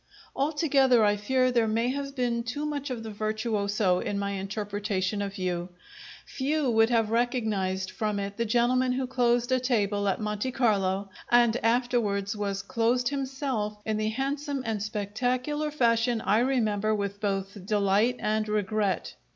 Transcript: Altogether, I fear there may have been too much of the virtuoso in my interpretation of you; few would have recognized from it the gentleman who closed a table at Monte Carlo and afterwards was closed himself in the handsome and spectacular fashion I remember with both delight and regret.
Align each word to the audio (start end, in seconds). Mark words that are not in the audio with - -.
Altogether, 0.35 1.05
I 1.05 1.15
fear 1.15 1.51
there 1.51 1.67
may 1.67 1.89
have 1.89 2.15
been 2.15 2.41
too 2.41 2.65
much 2.65 2.89
of 2.89 3.03
the 3.03 3.11
virtuoso 3.11 3.99
in 3.99 4.17
my 4.17 4.31
interpretation 4.31 5.21
of 5.21 5.37
you; 5.37 5.69
few 6.25 6.71
would 6.71 6.89
have 6.89 7.11
recognized 7.11 7.91
from 7.91 8.17
it 8.19 8.35
the 8.35 8.43
gentleman 8.45 8.93
who 8.93 9.05
closed 9.05 9.51
a 9.51 9.59
table 9.59 10.07
at 10.07 10.19
Monte 10.19 10.51
Carlo 10.53 11.11
and 11.29 11.55
afterwards 11.57 12.35
was 12.35 12.63
closed 12.63 13.09
himself 13.09 13.77
in 13.85 13.97
the 13.97 14.09
handsome 14.09 14.63
and 14.65 14.81
spectacular 14.81 15.69
fashion 15.69 16.19
I 16.21 16.39
remember 16.39 16.95
with 16.95 17.21
both 17.21 17.63
delight 17.63 18.15
and 18.17 18.49
regret. 18.49 19.13